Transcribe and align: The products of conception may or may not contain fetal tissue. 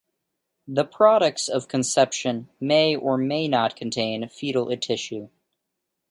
The 0.67 0.83
products 0.83 1.47
of 1.47 1.67
conception 1.67 2.49
may 2.59 2.95
or 2.95 3.19
may 3.19 3.47
not 3.47 3.75
contain 3.75 4.27
fetal 4.29 4.75
tissue. 4.77 5.29